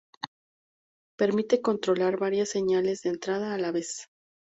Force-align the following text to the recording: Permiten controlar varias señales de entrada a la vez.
Permiten 1.15 1.61
controlar 1.61 2.17
varias 2.17 2.49
señales 2.49 3.03
de 3.03 3.09
entrada 3.11 3.53
a 3.53 3.59
la 3.59 3.71
vez. 3.71 4.09